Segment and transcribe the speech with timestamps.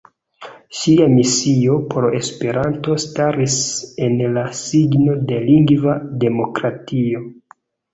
[0.77, 3.61] Ŝia misio por Esperanto staris
[4.09, 7.29] en la signo de lingva demokratio.